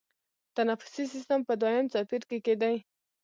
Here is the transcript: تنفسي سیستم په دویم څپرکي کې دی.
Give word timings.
تنفسي 0.55 1.03
سیستم 1.13 1.39
په 1.47 1.53
دویم 1.61 1.85
څپرکي 1.93 2.39
کې 2.45 2.55
دی. 2.61 2.75